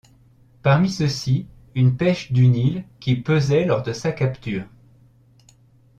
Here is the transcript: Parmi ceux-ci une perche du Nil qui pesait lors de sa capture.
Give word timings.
Parmi 0.63 0.89
ceux-ci 0.89 1.45
une 1.75 1.95
perche 1.95 2.31
du 2.31 2.47
Nil 2.47 2.85
qui 2.99 3.17
pesait 3.17 3.65
lors 3.65 3.83
de 3.83 3.93
sa 3.93 4.11
capture. 4.11 4.65